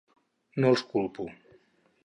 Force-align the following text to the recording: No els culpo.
No 0.65 0.71
els 0.73 0.85
culpo. 0.95 1.29